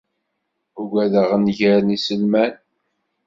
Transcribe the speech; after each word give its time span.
Ugadeɣ 0.81 1.29
nnger 1.39 1.79
n 1.83 1.95
iselman 1.95 2.53